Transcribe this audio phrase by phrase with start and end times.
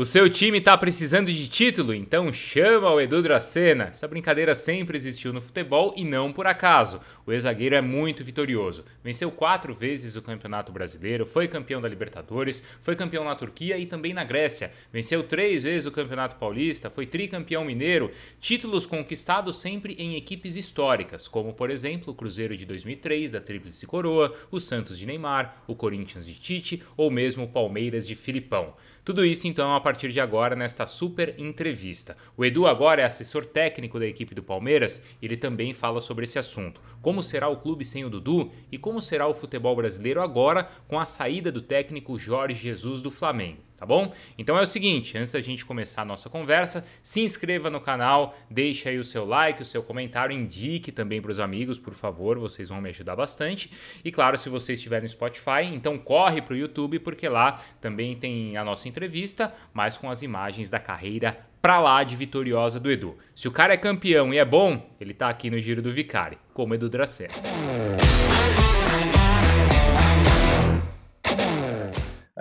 [0.00, 1.92] O seu time está precisando de título?
[1.92, 3.88] Então chama o Edu Dracena.
[3.88, 7.02] Essa brincadeira sempre existiu no futebol e não por acaso.
[7.26, 8.82] O ex-zagueiro é muito vitorioso.
[9.04, 13.84] Venceu quatro vezes o Campeonato Brasileiro, foi campeão da Libertadores, foi campeão na Turquia e
[13.84, 14.72] também na Grécia.
[14.90, 18.10] Venceu três vezes o Campeonato Paulista, foi tricampeão mineiro.
[18.40, 23.86] Títulos conquistados sempre em equipes históricas, como por exemplo o Cruzeiro de 2003 da Tríplice
[23.86, 28.72] Coroa, o Santos de Neymar, o Corinthians de Tite ou mesmo o Palmeiras de Filipão.
[29.04, 32.16] Tudo isso então a partir de agora nesta super entrevista.
[32.36, 36.38] O Edu agora é assessor técnico da equipe do Palmeiras ele também fala sobre esse
[36.38, 36.80] assunto.
[37.00, 40.98] Como será o clube sem o Dudu e como será o futebol brasileiro agora com
[40.98, 44.12] a saída do técnico Jorge Jesus do Flamengo tá bom?
[44.36, 48.36] Então é o seguinte, antes da gente começar a nossa conversa, se inscreva no canal,
[48.50, 52.38] deixe aí o seu like, o seu comentário, indique também para os amigos, por favor,
[52.38, 53.72] vocês vão me ajudar bastante.
[54.04, 58.14] E claro, se você estiver no Spotify, então corre para o YouTube, porque lá também
[58.14, 62.90] tem a nossa entrevista, mas com as imagens da carreira pra lá de vitoriosa do
[62.90, 63.16] Edu.
[63.34, 66.36] Se o cara é campeão e é bom, ele tá aqui no Giro do Vicari,
[66.52, 67.32] como Edu Dracena.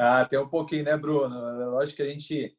[0.02, 1.36] Ah, tem um pouquinho, né, Bruno?
[1.72, 2.56] Lógico que a gente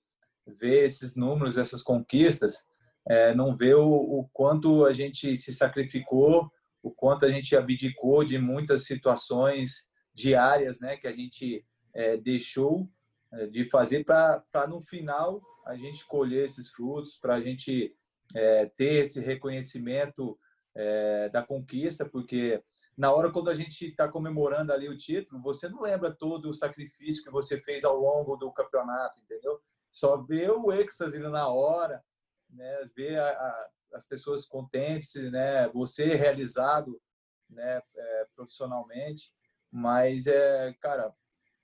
[0.46, 2.66] vê esses números, essas conquistas,
[3.08, 6.52] é, não vê o, o, quanto a gente se sacrificou,
[6.82, 12.86] o quanto a gente abdicou de muitas situações diárias, né, que a gente é, deixou
[13.32, 17.94] é, de fazer para no final a gente colher esses frutos, para a gente
[18.36, 20.38] é, ter esse reconhecimento
[20.74, 22.62] é, da conquista, porque
[22.96, 26.54] na hora quando a gente está comemorando ali o título, você não lembra todo o
[26.54, 29.60] sacrifício que você fez ao longo do campeonato, entendeu?
[29.90, 32.02] Só vê o êxtase na hora,
[32.48, 32.90] né?
[32.94, 35.68] Ver a, a, as pessoas contentes, né?
[35.70, 37.00] Você realizado,
[37.48, 37.82] né?
[37.96, 39.32] É, profissionalmente,
[39.70, 41.12] mas é, cara,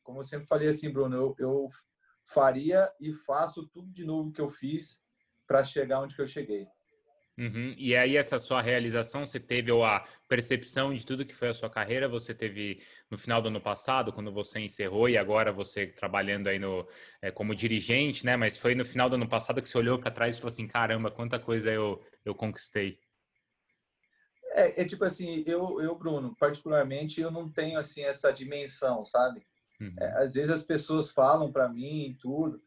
[0.03, 1.69] como eu sempre falei assim, Bruno, eu, eu
[2.25, 5.01] faria e faço tudo de novo que eu fiz
[5.47, 6.67] para chegar onde que eu cheguei.
[7.39, 7.75] Uhum.
[7.77, 11.55] E aí essa sua realização, você teve ou a percepção de tudo que foi a
[11.55, 15.87] sua carreira, você teve no final do ano passado, quando você encerrou e agora você
[15.87, 16.89] trabalhando aí no,
[17.21, 18.37] é, como dirigente, né?
[18.37, 20.67] Mas foi no final do ano passado que você olhou para trás e falou assim,
[20.67, 22.99] caramba, quanta coisa eu, eu conquistei.
[24.53, 29.47] É, é, tipo assim, eu, eu, Bruno, particularmente, eu não tenho assim essa dimensão, sabe?
[29.79, 29.95] Uhum.
[30.01, 32.63] É, às vezes as pessoas falam para mim e tudo,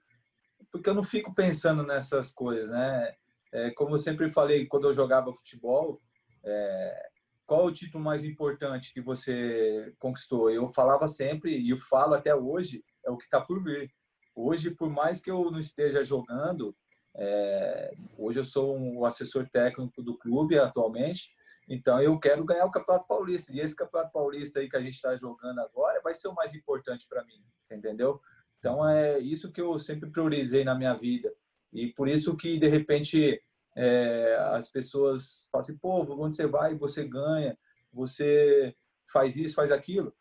[0.72, 3.16] porque eu não fico pensando nessas coisas, né?
[3.52, 6.02] É, como eu sempre falei quando eu jogava futebol,
[6.44, 7.10] é,
[7.46, 10.52] qual o título mais importante que você conquistou?
[10.52, 13.92] Eu falava sempre e eu falo até hoje é o que está por vir.
[14.36, 16.76] Hoje, por mais que eu não esteja jogando,
[17.16, 21.32] é, hoje eu sou um assessor técnico do clube atualmente,
[21.68, 23.52] então eu quero ganhar o Campeonato Paulista.
[23.52, 26.54] E esse Campeonato Paulista aí que a gente está jogando agora vai ser o mais
[26.54, 28.22] importante para mim, você entendeu?
[28.60, 31.34] Então é isso que eu sempre priorizei na minha vida.
[31.72, 33.42] E por isso que, de repente,
[33.76, 37.58] é, as pessoas falam assim, pô, onde você vai, você ganha,
[37.92, 38.76] você
[39.12, 40.14] faz isso, faz aquilo.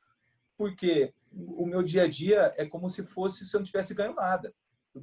[0.57, 4.15] Porque o meu dia a dia é como se fosse se eu não tivesse ganho
[4.15, 4.55] nada.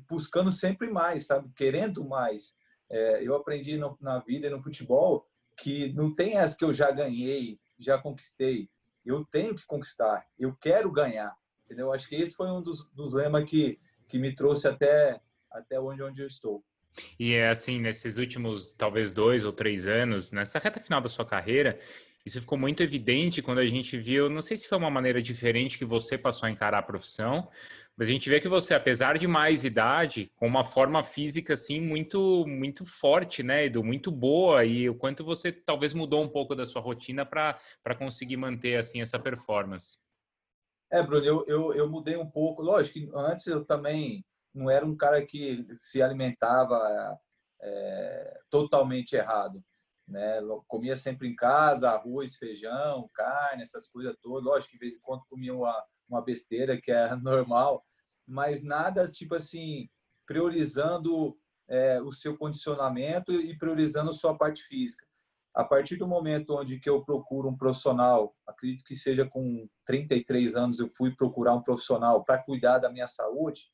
[0.10, 1.50] Buscando sempre mais, sabe?
[1.56, 2.56] Querendo mais.
[2.90, 5.28] É, eu aprendi no, na vida e no futebol
[5.58, 8.70] que não tem essa que eu já ganhei, já conquistei.
[9.06, 11.36] Eu tenho que conquistar, eu quero ganhar.
[11.66, 11.92] Entendeu?
[11.92, 15.20] Acho que esse foi um dos, dos lemas que, que me trouxe até,
[15.56, 16.64] até onde, onde eu estou.
[17.20, 21.26] E é assim, nesses últimos talvez dois ou três anos, nessa reta final da sua
[21.26, 21.80] carreira,
[22.26, 25.78] isso ficou muito evidente quando a gente viu, não sei se foi uma maneira diferente
[25.78, 27.50] que você passou a encarar a profissão,
[27.96, 31.80] mas a gente vê que você, apesar de mais idade, com uma forma física assim
[31.80, 36.56] muito muito forte, né, Edu, muito boa e o quanto você talvez mudou um pouco
[36.56, 39.98] da sua rotina para conseguir manter assim essa performance.
[40.92, 42.62] É, Bruno, eu, eu, eu mudei um pouco.
[42.62, 44.24] Lógico que antes eu também
[44.56, 47.20] não era um cara que se alimentava
[47.62, 49.62] é, totalmente errado.
[50.08, 50.40] Né?
[50.68, 54.46] Comia sempre em casa, arroz, feijão, carne, essas coisas todas.
[54.46, 57.84] Lógico que de vez em quando comia uma, uma besteira que é normal,
[58.26, 59.90] mas nada tipo assim,
[60.26, 61.38] priorizando
[61.68, 65.06] é, o seu condicionamento e priorizando sua parte física.
[65.54, 70.56] A partir do momento onde que eu procuro um profissional, acredito que seja com 33
[70.56, 73.72] anos eu fui procurar um profissional para cuidar da minha saúde,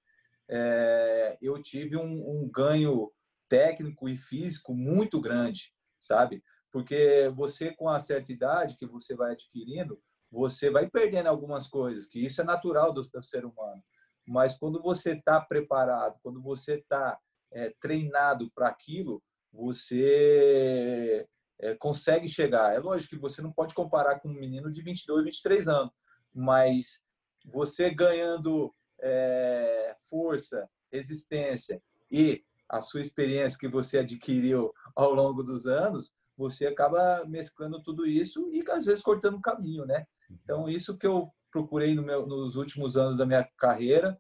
[0.52, 3.10] é, eu tive um, um ganho
[3.48, 6.44] técnico e físico muito grande, sabe?
[6.72, 12.08] Porque você, com a certa idade que você vai adquirindo, você vai perdendo algumas coisas,
[12.08, 13.82] que isso é natural do, do ser humano.
[14.28, 17.18] Mas quando você está preparado, quando você está
[17.52, 19.22] é, treinado para aquilo,
[19.52, 21.28] você
[21.60, 22.74] é, consegue chegar.
[22.74, 25.94] É lógico que você não pode comparar com um menino de 22, 23 anos,
[26.34, 27.02] mas
[27.46, 35.68] você ganhando é, força, resistência e a sua experiência que você adquiriu ao longo dos
[35.68, 40.06] anos, você acaba mesclando tudo isso e às vezes cortando o caminho, né?
[40.30, 44.18] Então isso que eu procurei no meu, nos últimos anos da minha carreira.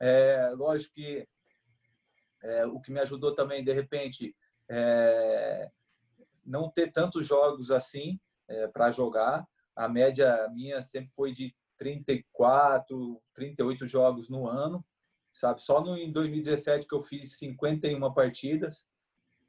[0.00, 1.28] É, lógico que
[2.42, 4.34] é, o que me ajudou também, de repente,
[4.68, 5.70] é,
[6.44, 8.18] não ter tantos jogos assim
[8.48, 9.46] é, para jogar.
[9.76, 14.84] A média minha sempre foi de 34, 38 jogos no ano,
[15.32, 15.62] sabe?
[15.62, 18.86] Só no, em 2017 que eu fiz 51 partidas,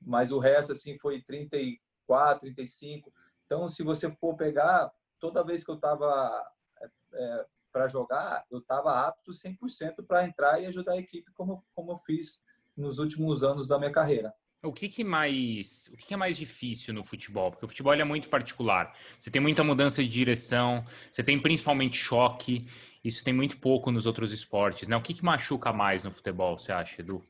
[0.01, 3.13] mas o resto assim foi 34, 35.
[3.45, 4.89] Então, se você for pegar,
[5.19, 6.50] toda vez que eu estava
[6.81, 11.66] é, é para jogar, eu estava apto 100% para entrar e ajudar a equipe como,
[11.75, 12.42] como eu fiz
[12.75, 14.33] nos últimos anos da minha carreira.
[14.63, 17.50] O que, que mais, o que, que, é mais difícil no futebol?
[17.50, 18.96] Porque o futebol é muito particular.
[19.18, 22.68] Você tem muita mudança de direção, você tem principalmente choque.
[23.04, 24.96] Isso tem muito pouco nos outros esportes, né?
[24.96, 27.24] O que, que machuca mais no futebol, você acha, Edu?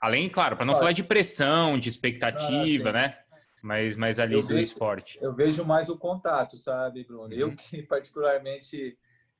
[0.00, 3.18] Além, claro, para não Olha, falar de pressão, de expectativa, ah, né?
[3.60, 5.18] Mas, mas ali eu do vejo, esporte.
[5.20, 7.24] Eu vejo mais o contato, sabe, Bruno?
[7.24, 7.32] Uhum.
[7.32, 8.96] Eu que particularmente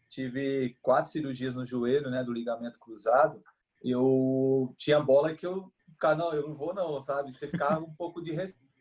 [0.08, 3.42] tive quatro cirurgias no joelho, né, do ligamento cruzado.
[3.82, 7.32] Eu tinha bola que eu ficar, não, eu não vou não, sabe?
[7.32, 8.72] Você ficava um pouco de respeito.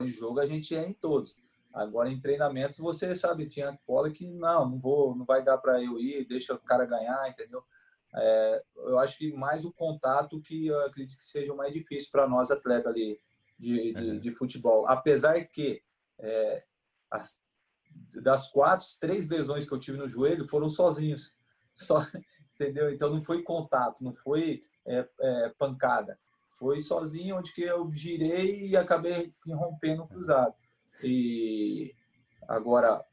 [0.00, 1.40] Em jogo a gente é em todos.
[1.72, 5.80] Agora em treinamentos você sabe, tinha bola que não, não vou, não vai dar para
[5.80, 7.64] eu ir, deixa o cara ganhar, entendeu?
[8.14, 12.10] É, eu acho que mais o contato que eu acredito que seja o mais difícil
[12.10, 13.18] para nós atletas ali
[13.58, 14.18] de, de, uhum.
[14.18, 14.86] de, futebol.
[14.86, 15.82] Apesar que
[16.18, 16.62] é,
[17.10, 17.40] as,
[18.22, 21.34] das quatro, três lesões que eu tive no joelho foram sozinhos,
[21.72, 22.06] só
[22.54, 22.90] entendeu?
[22.90, 26.18] Então não foi contato, não foi é, é, pancada.
[26.62, 30.54] Foi sozinho onde que eu girei e acabei rompendo o cruzado.
[31.02, 31.92] E
[32.46, 33.04] agora,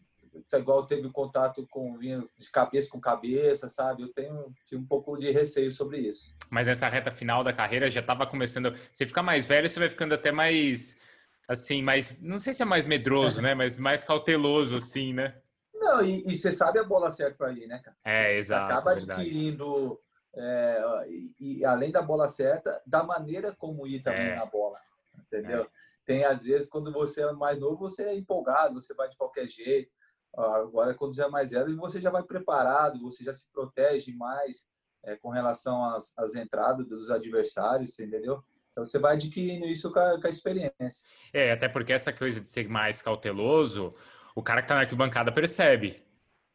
[0.53, 4.03] igual teve contato com de cabeça com cabeça, sabe?
[4.03, 6.31] Eu tenho, tenho um pouco de receio sobre isso.
[6.47, 8.71] Mas essa reta final da carreira já estava começando.
[8.93, 11.01] Você fica mais velho, você vai ficando até mais
[11.47, 13.55] assim, mais não sei se é mais medroso, né?
[13.55, 15.35] Mas mais cauteloso, assim, né?
[15.73, 17.97] Não, e, e você sabe a bola certa para ali, né, cara?
[18.05, 18.71] É, exato.
[18.71, 19.99] Acaba adquirindo
[20.35, 24.35] é, e, e, além da bola certa, da maneira como ir também é.
[24.35, 24.77] na bola,
[25.17, 25.63] entendeu?
[25.63, 25.67] É.
[26.05, 29.47] Tem às vezes quando você é mais novo, você é empolgado, você vai de qualquer
[29.47, 29.91] jeito.
[30.35, 34.67] Agora, quando já é mais velho, você já vai preparado, você já se protege mais
[35.03, 38.43] é, com relação às, às entradas dos adversários, entendeu?
[38.71, 41.09] Então você vai adquirindo isso com a, com a, experiência.
[41.33, 43.93] É, até porque essa coisa de ser mais cauteloso,
[44.35, 46.03] o cara que tá na arquibancada percebe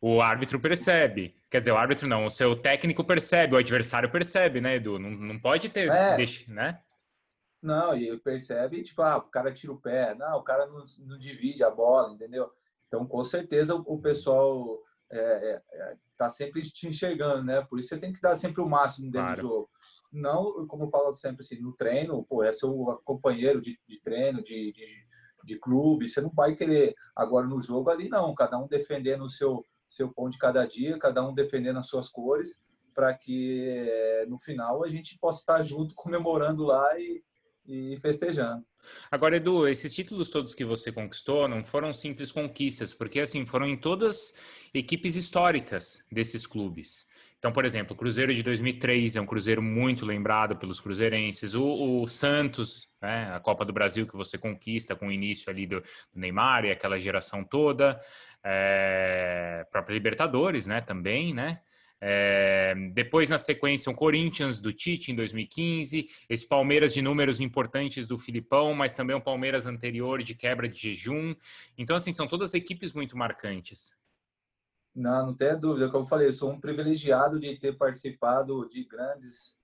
[0.06, 1.35] o árbitro percebe.
[1.51, 4.99] Quer dizer, o árbitro não, o seu técnico percebe, o adversário percebe, né, Edu?
[4.99, 6.15] Não, não pode ter, é.
[6.15, 6.79] deixa, né?
[7.62, 11.19] Não, e percebe, tipo, ah, o cara tira o pé, não, o cara não, não
[11.19, 12.51] divide a bola, entendeu?
[12.87, 14.79] Então, com certeza, o, pessoal
[15.11, 17.62] é, é, é, tá sempre te enxergando, né?
[17.62, 19.37] Por isso você tem que dar sempre o máximo dentro claro.
[19.37, 19.71] do jogo.
[20.12, 24.43] Não, como eu falo sempre assim, no treino, pô, é seu companheiro de, de treino,
[24.43, 25.06] de, de,
[25.43, 26.95] de clube, você não vai querer.
[27.17, 30.99] Agora, no jogo ali, não, cada um defendendo o seu seu pão de cada dia,
[30.99, 32.61] cada um defendendo as suas cores,
[32.94, 37.23] para que eh, no final a gente possa estar junto comemorando lá e,
[37.67, 38.64] e festejando.
[39.11, 43.67] Agora, Edu, esses títulos todos que você conquistou não foram simples conquistas, porque assim foram
[43.67, 44.35] em todas
[44.73, 47.06] equipes históricas desses clubes.
[47.44, 51.52] Então, por exemplo, o Cruzeiro de 2003 é um Cruzeiro muito lembrado pelos cruzeirenses.
[51.52, 55.67] O, o Santos, né, a Copa do Brasil que você conquista com o início ali
[55.67, 58.01] do, do Neymar e aquela geração toda
[58.43, 61.60] é, própria Libertadores, né, também, né?
[62.01, 68.08] É, depois, na sequência, o Corinthians do Tite em 2015, esse Palmeiras de números importantes
[68.08, 71.34] do Filipão, mas também o Palmeiras anterior de quebra de jejum.
[71.77, 73.94] Então, assim, são todas equipes muito marcantes.
[74.94, 75.91] Não, não tem dúvida.
[75.91, 79.56] Como eu falei, eu sou um privilegiado de ter participado de grandes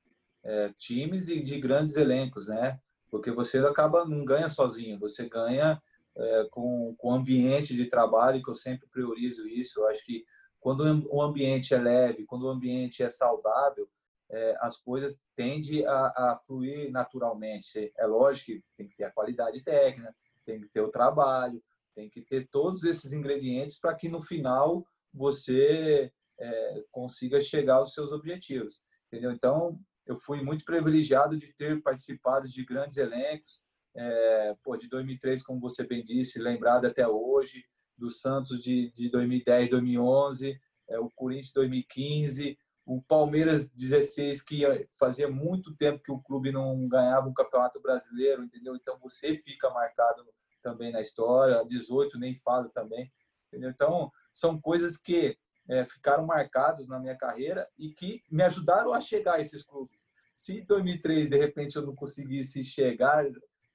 [0.43, 2.81] é, times e de grandes elencos, né?
[3.11, 5.81] Porque você acaba, não ganha sozinho, você ganha
[6.17, 9.81] é, com, com o ambiente de trabalho, que eu sempre priorizo isso.
[9.81, 10.25] Eu acho que
[10.59, 13.89] quando o ambiente é leve, quando o ambiente é saudável,
[14.29, 17.93] é, as coisas tendem a, a, fluir naturalmente.
[17.97, 21.63] É lógico que tem que ter a qualidade técnica, tem que ter o trabalho,
[21.95, 27.93] tem que ter todos esses ingredientes para que no final você é, consiga chegar aos
[27.93, 28.81] seus objetivos.
[29.07, 29.33] Entendeu?
[29.33, 33.61] Então, eu fui muito privilegiado de ter participado de grandes elencos,
[33.95, 37.65] é, pô, de 2003, como você bem disse, lembrado até hoje,
[37.97, 44.63] do Santos de, de 2010, 2011, é, o Corinthians de 2015, o Palmeiras 16, que
[44.99, 48.75] fazia muito tempo que o clube não ganhava um campeonato brasileiro, entendeu?
[48.75, 50.25] Então você fica marcado
[50.63, 53.11] também na história, 18 nem fala também,
[53.51, 53.71] entendeu?
[53.71, 55.37] Então são coisas que
[55.69, 60.07] é, ficaram marcados na minha carreira e que me ajudaram a chegar a esses clubes
[60.41, 63.27] se em 2003 de repente eu não conseguisse chegar,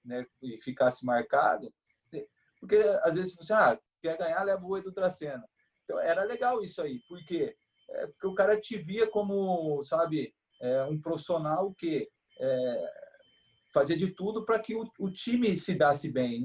[0.03, 1.71] né, e ficasse marcado,
[2.59, 5.47] porque às vezes você ah, quer ganhar, leva o Edu Dracena.
[5.83, 7.55] Então era legal isso aí, porque
[7.87, 12.93] é, porque o cara te via como, sabe, é, um profissional que é,
[13.71, 16.41] fazia de tudo para que o, o, time se desse bem,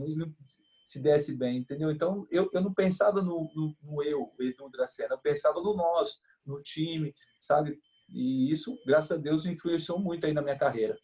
[0.90, 1.90] se desse bem, entendeu?
[1.90, 6.18] Então eu, eu não pensava no, no, no eu, Edu Dracena, eu pensava no nosso,
[6.44, 7.78] no time, sabe?
[8.08, 10.98] E isso, graças a Deus, influenciou muito aí na minha carreira.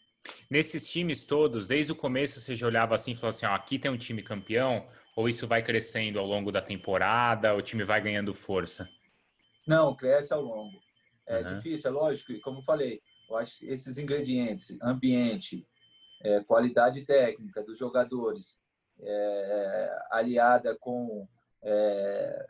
[0.50, 3.78] Nesses times todos, desde o começo você já olhava assim e falou assim: ó, aqui
[3.78, 8.00] tem um time campeão, ou isso vai crescendo ao longo da temporada, o time vai
[8.00, 8.88] ganhando força?
[9.68, 10.80] Não, cresce ao longo.
[11.28, 11.44] É uhum.
[11.44, 15.64] difícil, é lógico, e como eu falei, eu acho esses ingredientes, ambiente,
[16.22, 18.58] é, qualidade técnica dos jogadores,
[19.00, 21.28] é, aliada com
[21.62, 22.46] é,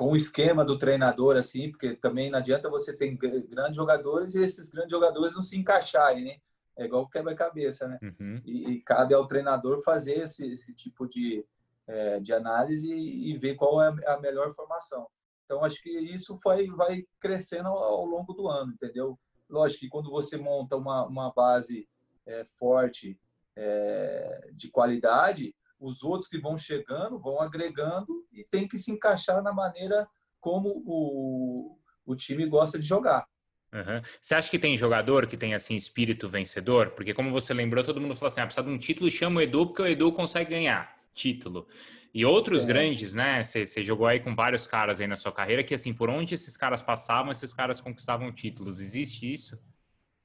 [0.00, 4.42] com o esquema do treinador, assim, porque também não adianta você ter grandes jogadores e
[4.42, 6.36] esses grandes jogadores não se encaixarem, né?
[6.74, 7.98] É igual quebra-cabeça, né?
[8.02, 8.40] Uhum.
[8.46, 11.44] E, e, cabe ao treinador fazer esse, esse tipo de,
[11.86, 15.06] é, de análise e, ver qual é a melhor formação.
[15.44, 19.18] Então, acho que isso vai, vai crescendo ao, ao longo do ano, entendeu?
[19.50, 21.86] Lógico que quando você monta uma, uma base
[22.24, 23.20] é, forte
[23.56, 29.42] é, de qualidade, os outros que vão chegando vão agregando e tem que se encaixar
[29.42, 30.06] na maneira
[30.40, 33.26] como o, o time gosta de jogar.
[33.72, 34.02] Uhum.
[34.20, 36.90] Você acha que tem jogador que tem assim espírito vencedor?
[36.90, 39.42] Porque como você lembrou, todo mundo falou assim: ah, precisa de um título, chama o
[39.42, 41.68] Edu porque o Edu consegue ganhar título.
[42.12, 42.66] E outros é.
[42.66, 43.42] grandes, né?
[43.44, 46.56] Você, jogou aí com vários caras aí na sua carreira que assim, por onde esses
[46.56, 48.80] caras passavam, esses caras conquistavam títulos.
[48.80, 49.62] Existe isso?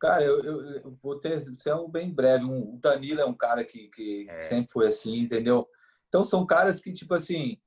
[0.05, 2.45] Cara, eu, eu, eu vou ter ser um bem breve.
[2.45, 4.37] Um, o Danilo é um cara que, que é.
[4.37, 5.67] sempre foi assim, entendeu?
[6.07, 7.57] Então são caras que, tipo assim,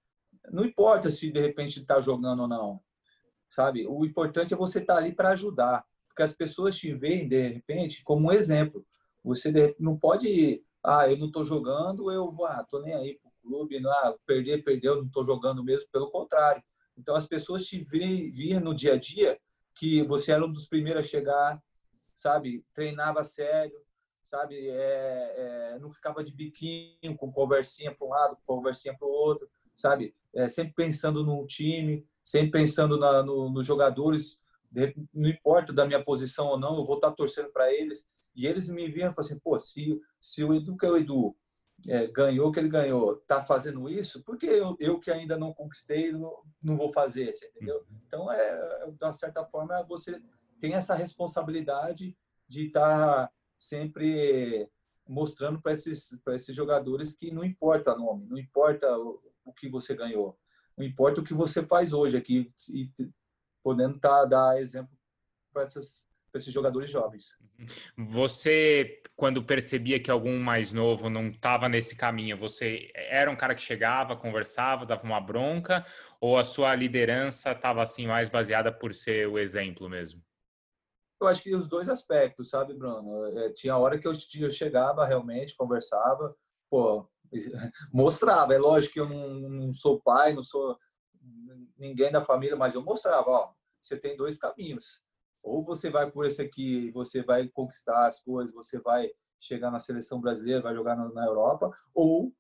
[0.49, 2.80] não importa se de repente está jogando ou não,
[3.50, 3.88] sabe?
[3.88, 7.49] O importante é você estar tá ali para ajudar, porque as pessoas te veem de
[7.49, 8.87] repente como um exemplo.
[9.25, 13.33] Você não pode, ah, eu não estou jogando, eu vou, ah, tô nem aí pro
[13.42, 16.62] clube, não, ah, perder, perdeu, não estou jogando mesmo, pelo contrário.
[16.97, 19.37] Então as pessoas te veem no dia a dia
[19.75, 21.61] que você era um dos primeiros a chegar,
[22.19, 22.65] sabe?
[22.75, 23.81] Treinava sério,
[24.25, 24.69] sabe?
[24.69, 29.49] É, é, não ficava de biquinho, com conversinha para um lado, conversinha para o outro,
[29.73, 30.13] sabe?
[30.35, 34.41] É, sempre pensando no time, sempre pensando na, no, nos jogadores,
[35.15, 38.05] não importa da minha posição ou não, eu vou estar torcendo para eles.
[38.35, 40.97] E eles me viam e falaram assim, pô, se, se o Edu, que é o
[40.97, 41.37] Edu,
[41.87, 45.55] é, ganhou o que ele ganhou, tá fazendo isso, porque eu, eu que ainda não
[45.55, 47.77] conquistei, não, não vou fazer, entendeu?
[47.89, 48.01] Uhum.
[48.05, 50.21] Então, é, de uma certa forma, você
[50.61, 54.69] tem essa responsabilidade de estar tá sempre
[55.07, 59.69] mostrando para esses, esses jogadores que não importa o nome, não importa o, o, que
[59.69, 60.38] você ganhou,
[60.77, 62.91] não importa o que você faz hoje aqui, e
[63.62, 64.97] podendo tá, dar exemplo
[65.53, 67.37] para esses jogadores jovens.
[67.97, 73.55] Você, quando percebia que algum mais novo não estava nesse caminho, você era um cara
[73.55, 75.85] que chegava, conversava, dava uma bronca,
[76.21, 80.23] ou a sua liderança estava assim mais baseada por ser o exemplo mesmo?
[81.21, 83.27] Eu acho que os dois aspectos, sabe, Bruno?
[83.39, 86.35] É, tinha hora que eu, eu chegava realmente, conversava,
[86.71, 87.09] pô,
[87.93, 88.55] mostrava.
[88.55, 90.79] É lógico que eu não, não, sou pai, não sou
[91.77, 95.01] ninguém da família, mas eu mostrava, ó, você tem dois caminhos.
[95.43, 99.11] Ou você vai por esse aqui, você vai conquistar as coisas, você vai
[99.41, 102.33] chegar na seleção brasileira, vai jogar na, na Europa, ou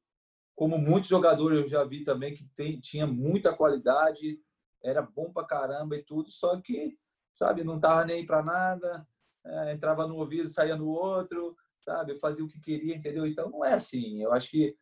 [0.54, 4.40] como muitos jogadores eu já vi também que tem, tinha muita qualidade,
[4.82, 6.98] era bom pra caramba e tudo, só que
[7.38, 7.62] sabe?
[7.62, 9.06] Não tava nem para nada,
[9.46, 12.18] é, entrava no ouvido, saía no outro, sabe?
[12.18, 13.24] Fazia o que queria, entendeu?
[13.24, 14.20] Então não é assim.
[14.20, 14.76] Eu acho que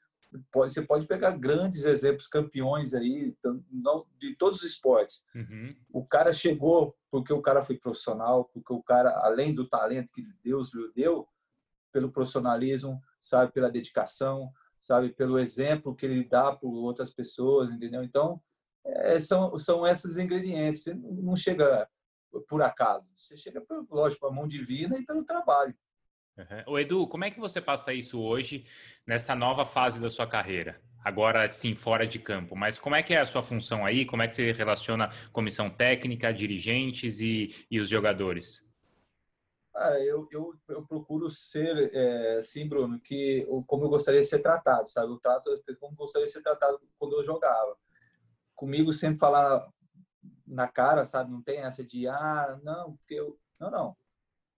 [0.50, 3.36] pode, você pode pegar grandes exemplos, campeões aí,
[3.70, 5.22] não, de todos os esportes.
[5.34, 5.76] Uhum.
[5.92, 10.26] O cara chegou porque o cara foi profissional, porque o cara, além do talento que
[10.42, 11.28] Deus lhe deu,
[11.92, 13.52] pelo profissionalismo, sabe?
[13.52, 15.10] Pela dedicação, sabe?
[15.10, 18.02] Pelo exemplo que ele dá para outras pessoas, entendeu?
[18.02, 18.40] Então,
[18.82, 20.84] é, são, são esses ingredientes.
[20.84, 21.86] Você não chega
[22.43, 23.12] por acaso.
[23.16, 25.75] Você chega, lógico, pela mão divina e pelo trabalho.
[26.37, 26.75] Uhum.
[26.75, 28.66] O Edu, como é que você passa isso hoje
[29.07, 30.81] nessa nova fase da sua carreira?
[31.02, 34.05] Agora sim, fora de campo, mas como é que é a sua função aí?
[34.05, 38.66] Como é que você relaciona comissão técnica, dirigentes e, e os jogadores?
[39.73, 44.40] Ah, eu, eu, eu, procuro ser, é, sim, Bruno, que como eu gostaria de ser
[44.40, 45.12] tratado, sabe?
[45.12, 47.76] Eu trato como eu gostaria de ser tratado quando eu jogava.
[48.55, 49.69] Comigo sempre falar
[50.47, 51.31] na cara, sabe?
[51.31, 53.38] Não tem essa de, ah, não, porque eu.
[53.61, 53.97] Não, não.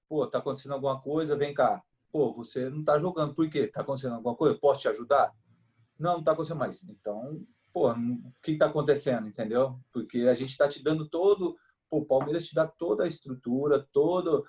[0.09, 1.83] Pô, tá acontecendo alguma coisa, vem cá.
[2.11, 3.67] Pô, você não tá jogando, por quê?
[3.67, 4.55] Tá acontecendo alguma coisa?
[4.55, 5.35] Eu posso te ajudar?
[5.99, 6.83] Não, não tá acontecendo mais.
[6.85, 9.79] Então, pô, o que tá acontecendo, entendeu?
[9.93, 11.57] Porque a gente tá te dando todo.
[11.91, 14.47] Pô, o Palmeiras te dá toda a estrutura, todo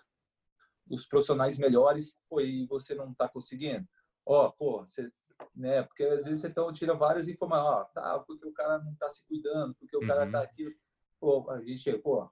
[0.89, 3.87] os profissionais melhores, pô, e você não está conseguindo.
[4.25, 5.11] Ó, pô, você,
[5.55, 5.83] né?
[5.83, 9.09] Porque às vezes você então tira várias informações, ó, tá, porque o cara não está
[9.09, 10.43] se cuidando, porque o cara está uhum.
[10.43, 10.77] aqui,
[11.19, 12.29] pô, a gente, pô,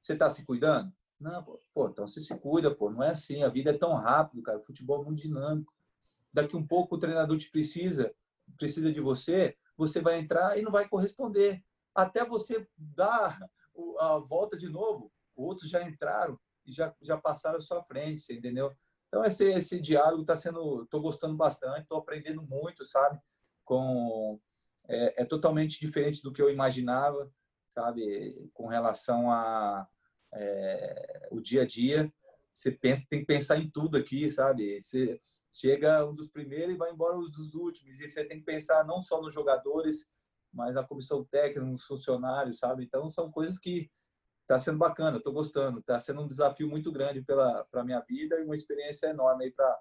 [0.00, 0.92] você está se cuidando?
[1.18, 3.94] Não, pô, pô, então você se cuida, pô, não é assim, a vida é tão
[3.94, 5.72] rápido, cara, o futebol é muito dinâmico.
[6.32, 8.14] Daqui um pouco o treinador te precisa,
[8.56, 11.64] precisa de você, você vai entrar e não vai corresponder.
[11.94, 13.38] Até você dar
[13.98, 18.34] a volta de novo, outros já entraram e já, já passaram à sua frente, você
[18.34, 18.74] entendeu?
[19.08, 23.18] Então, esse, esse diálogo está sendo, estou gostando bastante, estou aprendendo muito, sabe?
[23.64, 24.38] Com,
[24.88, 27.30] é, é, totalmente diferente do que eu imaginava,
[27.76, 28.50] sabe?
[28.54, 29.86] Com relação a
[30.32, 32.10] é, o dia a dia,
[32.50, 34.80] você pensa, tem que pensar em tudo aqui, sabe?
[34.80, 38.46] Você chega um dos primeiros e vai embora um dos últimos, e você tem que
[38.46, 40.06] pensar não só nos jogadores,
[40.52, 42.84] mas na comissão técnica, nos funcionários, sabe?
[42.84, 43.90] Então, são coisas que
[44.40, 48.44] está sendo bacana, estou gostando, está sendo um desafio muito grande para minha vida e
[48.44, 49.78] uma experiência enorme para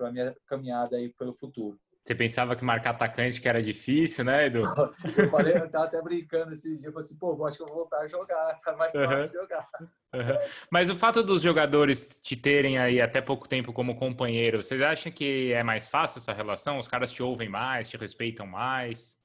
[0.00, 1.78] a minha caminhada aí pelo futuro.
[2.04, 4.60] Você pensava que marcar atacante que era difícil, né, Edu?
[5.16, 7.66] Eu falei, eu tava até brincando esse dia, eu falei assim, pô, acho que eu
[7.66, 9.42] vou voltar a jogar, tá mais fácil uhum.
[9.42, 9.66] jogar.
[10.12, 10.48] Uhum.
[10.70, 15.10] Mas o fato dos jogadores te terem aí até pouco tempo como companheiro, vocês acham
[15.10, 16.78] que é mais fácil essa relação?
[16.78, 19.18] Os caras te ouvem mais, te respeitam mais?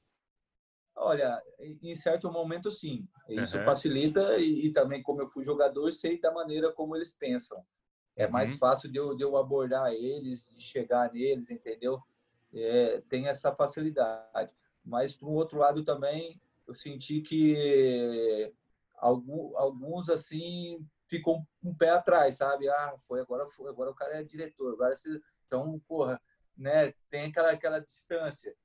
[0.95, 3.07] Olha, em certo momento sim.
[3.27, 3.63] Isso uhum.
[3.63, 7.61] facilita e, e, também como eu fui jogador, sei da maneira como eles pensam.
[8.15, 8.57] É mais uhum.
[8.57, 12.01] fácil de eu, de eu abordar eles, de chegar neles, entendeu?
[12.53, 14.53] É, tem essa facilidade.
[14.83, 18.53] Mas, um outro lado, também eu senti que
[18.95, 22.69] alguns, assim, ficou um pé atrás, sabe?
[22.69, 24.73] Ah, foi agora, foi, agora o cara é diretor.
[24.73, 24.93] Agora.
[25.45, 26.21] Então, porra,
[26.57, 26.93] né?
[27.09, 28.55] Tem aquela, aquela distância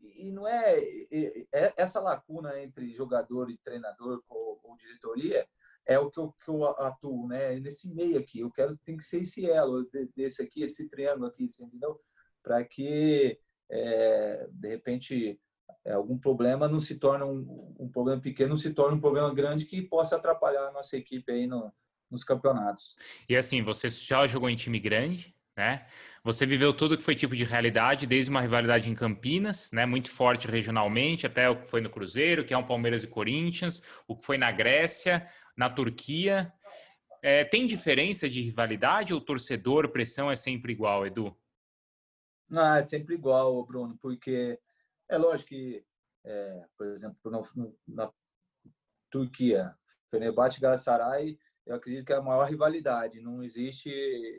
[0.00, 0.76] e não é,
[1.10, 5.48] é, essa lacuna entre jogador e treinador ou, ou diretoria
[5.84, 7.60] é o que eu, que eu, atuo, né?
[7.60, 11.46] Nesse meio aqui, eu quero tem que ser esse elo desse aqui, esse triângulo aqui,
[11.60, 12.00] entendeu?
[12.46, 15.40] Para que é, de repente
[15.84, 19.34] é, algum problema não se torne um, um, problema pequeno, não se torne um problema
[19.34, 21.72] grande que possa atrapalhar a nossa equipe aí no,
[22.08, 22.96] nos campeonatos.
[23.28, 25.34] E assim, você já jogou em time grande?
[25.56, 25.86] né?
[26.22, 30.10] Você viveu tudo que foi tipo de realidade, desde uma rivalidade em Campinas, né, muito
[30.10, 34.14] forte regionalmente, até o que foi no Cruzeiro, que é um Palmeiras e Corinthians, o
[34.14, 36.52] que foi na Grécia, na Turquia.
[37.22, 41.34] É, tem diferença de rivalidade ou torcedor, pressão é sempre igual, Edu?
[42.48, 44.58] Não, é sempre igual, Bruno, porque
[45.08, 45.84] é lógico que,
[46.24, 48.12] é, por exemplo, no, na
[49.10, 49.76] Turquia,
[50.10, 53.90] Fenerbahçe e Galatasaray, eu acredito que é a maior rivalidade, não existe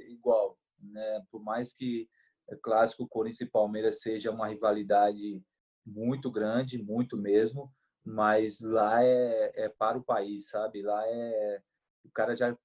[0.10, 1.24] igual né?
[1.32, 2.10] Por mais que
[2.50, 5.41] é clássico Corinthians e Palmeiras seja uma rivalidade
[5.86, 10.82] muito grande, muito mesmo, mas lá é, é para o país, sabe?
[10.82, 11.62] Lá é
[12.04, 12.58] o cara já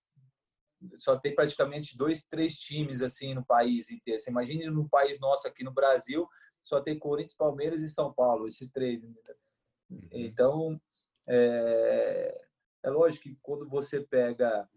[0.97, 4.21] só tem praticamente dois, três times assim no país inteiro.
[4.21, 6.29] Você imagina no país nosso aqui no Brasil,
[6.63, 9.03] só tem Corinthians, Palmeiras e São Paulo, esses três.
[9.03, 10.09] Uhum.
[10.11, 10.81] Então,
[11.27, 12.41] é,
[12.83, 14.69] é lógico que quando você pega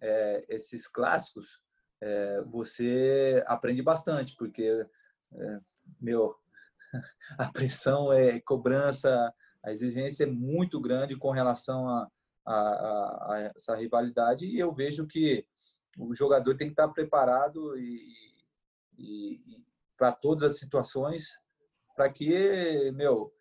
[0.00, 1.60] é, esses clássicos,
[2.00, 4.86] é, você aprende bastante, porque,
[5.32, 5.60] é,
[6.00, 6.36] meu,
[7.38, 12.08] a pressão é cobrança, a exigência é muito grande com relação a,
[12.44, 15.46] a, a, a essa rivalidade e eu vejo que
[15.98, 18.00] o jogador tem que estar preparado e,
[18.98, 19.62] e, e
[19.96, 21.28] para todas as situações,
[21.94, 23.32] para que, meu,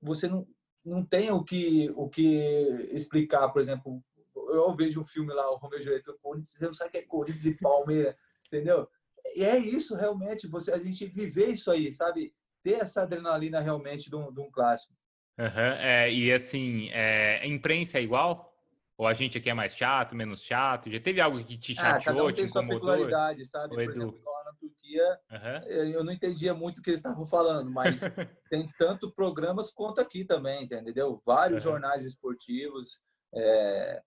[0.00, 0.46] você não,
[0.84, 4.02] não tenha o que, o que explicar, por exemplo,
[4.34, 7.46] eu vejo um filme lá, o Romeu Julieta, Corinthians, você não sabe que é Corinthians
[7.46, 8.14] e Palmeiras,
[8.46, 8.88] entendeu?
[9.36, 12.34] E é isso realmente, você, a gente viver isso aí, sabe?
[12.62, 14.94] Ter essa adrenalina realmente de um, de um clássico.
[15.38, 18.51] Uhum, é, e assim, é, a imprensa é igual?
[19.02, 20.88] Ou a gente aqui é mais chato, menos chato?
[20.88, 22.78] Já teve algo que te chateou, ah, cada um tem te incomodou?
[22.78, 23.74] Sua peculiaridade, sabe?
[23.74, 25.72] Por exemplo, igual na Turquia, uhum.
[25.90, 28.00] eu não entendia muito o que eles estavam falando, mas
[28.48, 31.20] tem tanto programas quanto aqui também, entendeu?
[31.26, 31.72] Vários uhum.
[31.72, 33.00] jornais esportivos,
[33.34, 34.00] é,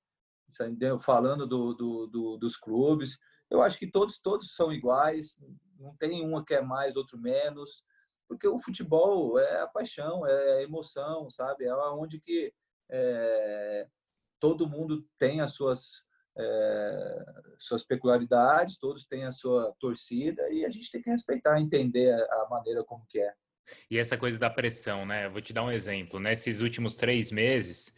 [1.01, 3.17] falando do, do, do, dos clubes.
[3.51, 5.37] Eu acho que todos, todos são iguais,
[5.77, 7.83] não tem uma que é mais, outro menos,
[8.29, 11.65] porque o futebol é a paixão, é a emoção, sabe?
[11.65, 12.53] É onde que
[12.89, 13.87] é,
[14.39, 16.03] todo mundo tem as suas,
[16.37, 17.25] é,
[17.57, 22.47] suas peculiaridades, todos têm a sua torcida e a gente tem que respeitar, entender a
[22.49, 23.33] maneira como que é.
[23.89, 25.25] E essa coisa da pressão, né?
[25.25, 26.19] Eu vou te dar um exemplo.
[26.19, 27.91] Nesses últimos três meses,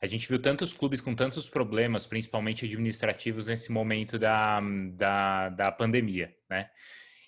[0.00, 4.60] a gente viu tantos clubes com tantos problemas, principalmente administrativos, nesse momento da,
[4.94, 6.70] da, da pandemia, né?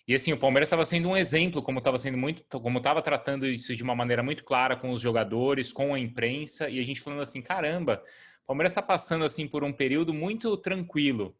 [0.06, 3.46] E assim, o Palmeiras estava sendo um exemplo, como estava sendo muito, como estava tratando
[3.46, 7.00] isso de uma maneira muito clara com os jogadores, com a imprensa, e a gente
[7.00, 8.02] falando assim, caramba,
[8.44, 11.34] o Palmeiras está passando assim por um período muito tranquilo.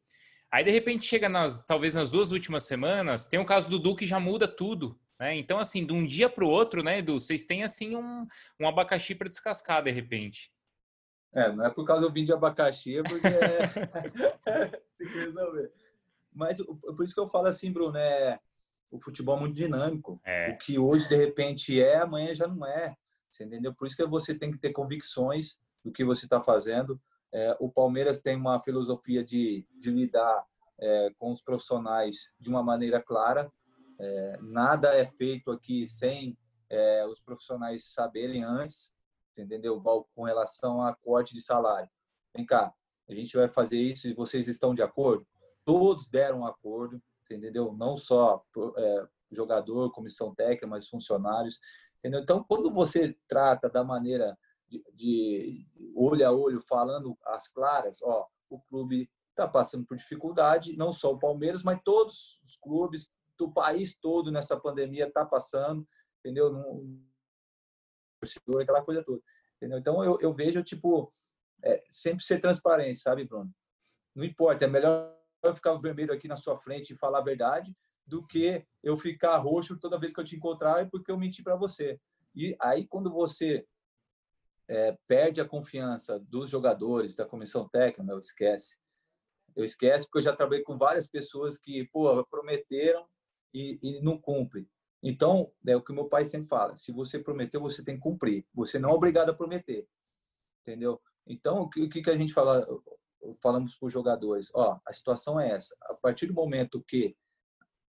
[0.51, 3.97] Aí, de repente, chega nas, talvez nas duas últimas semanas, tem o caso do Dudu
[3.97, 4.99] que já muda tudo.
[5.19, 5.37] Né?
[5.37, 8.27] Então, assim, de um dia para o outro, né, Edu, vocês têm, assim, um,
[8.59, 10.51] um abacaxi para descascar, de repente.
[11.35, 13.29] É, não é por causa do vinho de abacaxi, é porque
[14.97, 15.73] tem que resolver.
[16.33, 18.39] Mas por isso que eu falo assim, Bruno, é
[18.91, 20.21] o futebol é muito dinâmico.
[20.25, 20.53] É.
[20.53, 22.97] O que hoje, de repente, é, amanhã já não é.
[23.29, 23.75] Você entendeu?
[23.75, 27.01] Por isso que você tem que ter convicções do que você está fazendo.
[27.33, 30.45] É, o Palmeiras tem uma filosofia de, de lidar
[30.79, 33.53] é, com os profissionais de uma maneira clara.
[33.99, 36.39] É, nada é feito aqui sem
[36.71, 38.93] é, os profissionais saberem antes,
[39.37, 39.81] entendeu?
[40.15, 41.89] Com relação a corte de salário.
[42.35, 42.73] Vem cá,
[43.09, 45.27] a gente vai fazer isso e vocês estão de acordo?
[45.65, 47.73] Todos deram um acordo, entendeu?
[47.73, 48.45] Não só
[48.77, 51.59] é, jogador, comissão técnica, mas funcionários.
[51.99, 52.21] Entendeu?
[52.21, 54.37] Então, quando você trata da maneira
[54.93, 60.93] de, olho a olho, falando as claras, ó, o clube está passando por dificuldade, não
[60.93, 65.87] só o Palmeiras, mas todos os clubes do país todo nessa pandemia está passando,
[66.21, 66.53] entendeu?
[68.21, 69.21] torcedor, aquela coisa toda.
[69.57, 69.79] Entendeu?
[69.79, 71.11] Então eu, eu vejo tipo
[71.63, 73.53] é, sempre ser transparente, sabe, Bruno?
[74.15, 77.77] Não importa, é melhor eu ficar vermelho aqui na sua frente e falar a verdade
[78.07, 81.57] do que eu ficar roxo toda vez que eu te encontrar porque eu menti para
[81.57, 82.01] você.
[82.35, 83.67] E aí, quando você
[84.69, 88.79] é, perde a confiança dos jogadores, da comissão técnica, eu esquece.
[89.55, 93.07] Eu esquece porque eu já trabalhei com várias pessoas que, pô, prometeram
[93.53, 94.69] e, e não cumprem.
[95.03, 98.47] Então, é o que meu pai sempre fala: se você prometeu, você tem que cumprir.
[98.55, 99.87] Você não é obrigado a prometer.
[100.63, 101.01] Entendeu?
[101.27, 102.67] Então, o que, que a gente fala,
[103.43, 104.51] falamos para os jogadores?
[104.55, 105.77] Ó, a situação é essa.
[105.83, 107.17] A partir do momento que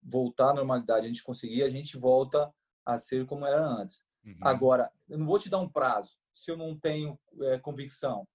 [0.01, 2.51] voltar à normalidade, a gente conseguir, a gente volta
[2.85, 4.05] a ser como era antes.
[4.25, 4.37] Uhum.
[4.41, 8.27] Agora, eu não vou te dar um prazo se eu não tenho é, convicção.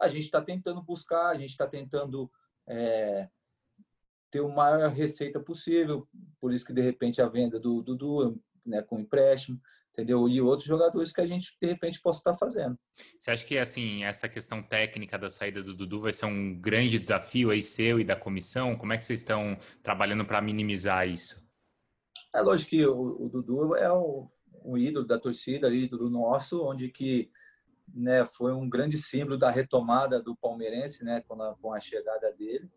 [0.00, 2.30] A gente está tentando buscar, a gente está tentando
[2.68, 3.28] é,
[4.30, 6.06] ter o maior receita possível,
[6.40, 9.60] por isso que de repente a venda do Dudu, né, com empréstimo,
[9.92, 10.28] entendeu?
[10.28, 12.78] E outros jogadores que a gente de repente possa estar fazendo.
[13.18, 16.98] Você acha que assim essa questão técnica da saída do Dudu vai ser um grande
[16.98, 18.76] desafio aí seu e da comissão?
[18.76, 21.44] Como é que vocês estão trabalhando para minimizar isso?
[22.34, 24.26] É lógico que o, o Dudu é o,
[24.62, 27.30] o, ídolo da torcida, ídolo nosso, onde que
[27.94, 32.32] né, foi um grande símbolo da retomada do palmeirense, né, com a, com a chegada
[32.32, 32.70] dele.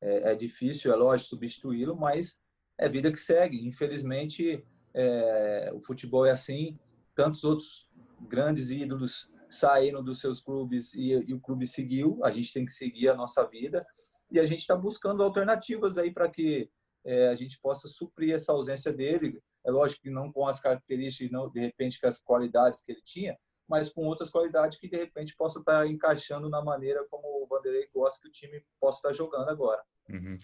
[0.00, 2.38] É, é difícil, é lógico, substituí-lo, mas
[2.76, 3.66] é vida que segue.
[3.66, 6.78] Infelizmente, é, o futebol é assim.
[7.14, 7.88] Tantos outros
[8.28, 12.20] grandes ídolos saíram dos seus clubes e, e o clube seguiu.
[12.22, 13.86] A gente tem que seguir a nossa vida
[14.30, 16.70] e a gente está buscando alternativas aí para que
[17.04, 19.40] é, a gente possa suprir essa ausência dele.
[19.68, 23.02] É lógico que não com as características, não de repente com as qualidades que ele
[23.04, 23.36] tinha,
[23.68, 27.46] mas com outras qualidades que de repente possa estar tá encaixando na maneira como o
[27.46, 29.82] Vanderlei gosta que o time possa estar tá jogando agora.
[30.08, 30.38] Uhum.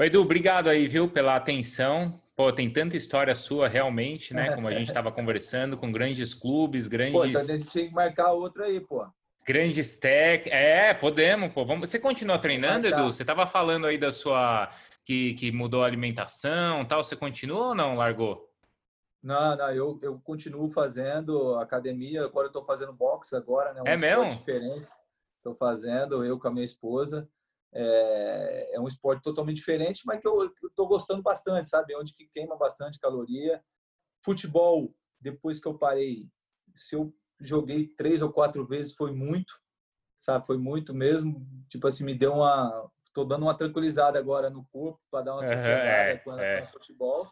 [0.00, 2.20] Edu, obrigado aí, viu, pela atenção.
[2.34, 4.52] Pô, tem tanta história sua realmente, né?
[4.56, 7.12] Como a gente estava conversando com grandes clubes, grandes.
[7.12, 9.06] Pô, então a gente tinha que marcar outra aí, pô.
[9.46, 10.50] Grandes tech.
[10.50, 11.64] É, podemos, pô.
[11.64, 11.88] Vamos...
[11.88, 13.06] Você continua treinando, Edu?
[13.12, 14.68] Você estava falando aí da sua.
[15.04, 17.04] Que, que mudou a alimentação tal.
[17.04, 17.94] Você continua ou não?
[17.94, 18.50] Largou?
[19.24, 22.22] Não, não, eu, eu continuo fazendo academia.
[22.22, 23.80] Agora eu estou fazendo boxe agora, né?
[23.80, 24.28] Um é mesmo?
[24.28, 24.86] diferente.
[25.38, 27.26] Estou fazendo, eu com a minha esposa.
[27.72, 31.96] É, é, um esporte totalmente diferente, mas que eu estou gostando bastante, sabe?
[31.96, 33.64] Onde que queima bastante caloria.
[34.22, 36.28] Futebol, depois que eu parei,
[36.74, 37.10] se eu
[37.40, 39.58] joguei três ou quatro vezes, foi muito,
[40.14, 40.46] sabe?
[40.46, 41.48] Foi muito mesmo.
[41.70, 42.90] Tipo assim, me deu uma.
[43.06, 46.60] Estou dando uma tranquilizada agora no corpo para dar uma sossegada é, com relação é.
[46.60, 47.26] ao futebol.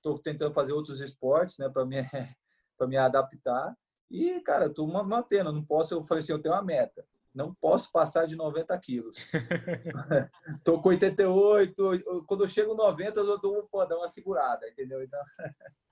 [0.00, 1.96] Estou tentando fazer outros esportes, né, para me,
[2.76, 3.76] para me adaptar.
[4.10, 5.52] E, cara, estou mantendo.
[5.52, 5.94] Não posso.
[5.94, 9.16] Eu falei assim, eu tenho uma meta não posso passar de 90 quilos.
[10.64, 15.02] Tô com 88, quando eu chego 90, eu dou pô, dar uma segurada, entendeu?
[15.02, 15.20] Então...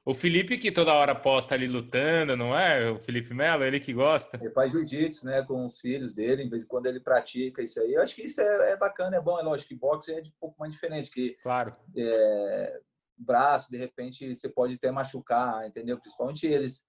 [0.05, 2.91] o Felipe que toda hora posta ali lutando, não é?
[2.91, 4.39] O Felipe Melo, ele que gosta.
[4.41, 7.81] Ele faz jiu-jitsu, né, com os filhos dele, em vez de quando ele pratica isso
[7.81, 7.95] aí.
[7.95, 10.31] Eu acho que isso é, é bacana, é bom, é lógico que boxe é de
[10.31, 11.75] um pouco mais diferente, que claro.
[11.97, 12.81] É,
[13.19, 15.99] braço, de repente, você pode até machucar, entendeu?
[15.99, 16.85] Principalmente eles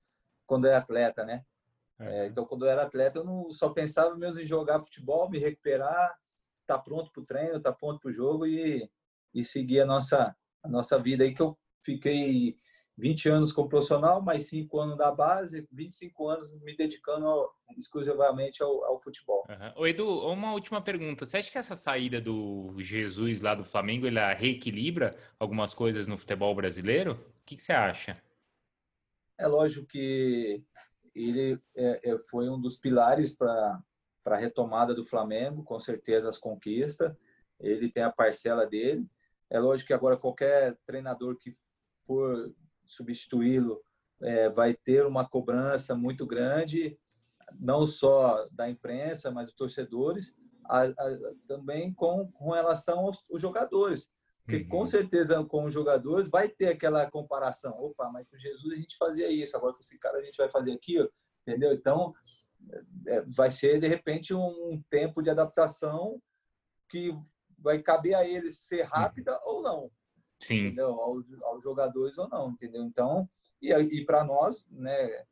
[0.45, 1.43] quando é atleta, né?
[1.99, 5.37] É, então, quando eu era atleta, eu não só pensava mesmo em jogar futebol, me
[5.37, 6.17] recuperar,
[6.61, 8.89] estar tá pronto para o treino, tá pronto para o jogo e,
[9.33, 12.57] e seguir a nossa, a nossa vida aí, que eu fiquei
[12.99, 18.61] 20 anos como profissional, mais 5 anos da base, 25 anos me dedicando ao, exclusivamente
[18.61, 19.45] ao, ao futebol.
[19.49, 19.83] Uhum.
[19.83, 21.25] Ô Edu, uma última pergunta.
[21.25, 26.17] Você acha que essa saída do Jesus lá do Flamengo, ela reequilibra algumas coisas no
[26.17, 27.13] futebol brasileiro?
[27.13, 28.21] O que, que você acha?
[29.37, 30.61] É lógico que
[31.15, 33.81] ele é, é, foi um dos pilares para
[34.25, 37.15] a retomada do Flamengo, com certeza as conquistas.
[37.59, 39.07] ele tem a parcela dele.
[39.49, 41.53] É lógico que agora qualquer treinador que
[42.05, 42.53] for
[42.89, 43.81] substituí-lo
[44.21, 46.97] é, vai ter uma cobrança muito grande,
[47.59, 50.33] não só da imprensa, mas dos torcedores,
[50.65, 54.09] a, a, também com, com relação aos, aos jogadores.
[54.43, 54.69] Porque uhum.
[54.69, 57.71] com certeza com os jogadores vai ter aquela comparação.
[57.79, 60.49] Opa, mas com Jesus a gente fazia isso, agora com esse cara a gente vai
[60.49, 61.09] fazer aquilo,
[61.45, 61.71] entendeu?
[61.71, 62.13] Então
[63.07, 66.21] é, vai ser de repente um tempo de adaptação
[66.89, 67.15] que
[67.57, 69.53] vai caber a eles ser rápida uhum.
[69.53, 69.91] ou não.
[70.39, 70.67] Sim.
[70.67, 70.91] Entendeu?
[70.99, 72.83] Aos, aos, jogadores ou não, entendeu?
[72.83, 73.27] Então,
[73.61, 75.23] e, e para nós, né,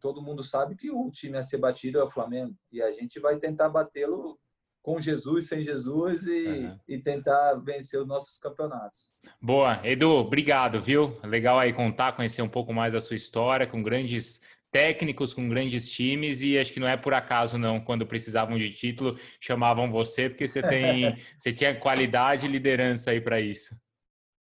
[0.00, 2.54] todo mundo sabe que o time a ser batido é o Flamengo.
[2.72, 4.38] E a gente vai tentar batê-lo
[4.82, 6.78] com Jesus, sem Jesus e, uhum.
[6.86, 9.10] e, tentar vencer os nossos campeonatos.
[9.40, 11.18] Boa, Edu, obrigado, viu?
[11.24, 15.88] Legal aí contar, conhecer um pouco mais da sua história com grandes técnicos, com grandes
[15.88, 20.28] times e acho que não é por acaso não, quando precisavam de título, chamavam você
[20.28, 23.74] porque você tem, você tinha qualidade e liderança aí para isso.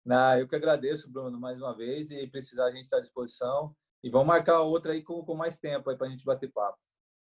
[0.06, 3.74] Não, eu que agradeço, Bruno, mais uma vez e precisar a gente está à disposição
[4.04, 6.78] e vamos marcar outra aí com, com mais tempo aí para a gente bater papo.